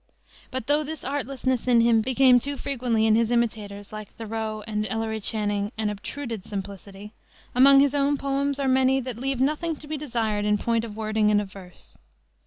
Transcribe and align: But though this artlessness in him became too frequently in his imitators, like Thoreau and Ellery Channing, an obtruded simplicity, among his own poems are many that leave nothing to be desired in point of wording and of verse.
But 0.49 0.65
though 0.65 0.83
this 0.83 1.03
artlessness 1.03 1.67
in 1.67 1.81
him 1.81 2.01
became 2.01 2.39
too 2.39 2.57
frequently 2.57 3.05
in 3.05 3.13
his 3.13 3.29
imitators, 3.29 3.93
like 3.93 4.09
Thoreau 4.15 4.63
and 4.65 4.87
Ellery 4.87 5.19
Channing, 5.21 5.71
an 5.77 5.91
obtruded 5.91 6.43
simplicity, 6.43 7.13
among 7.53 7.81
his 7.81 7.93
own 7.93 8.17
poems 8.17 8.57
are 8.57 8.67
many 8.67 8.99
that 8.99 9.19
leave 9.19 9.39
nothing 9.39 9.75
to 9.75 9.85
be 9.85 9.97
desired 9.97 10.43
in 10.43 10.57
point 10.57 10.83
of 10.83 10.97
wording 10.97 11.29
and 11.29 11.39
of 11.39 11.51
verse. 11.51 11.99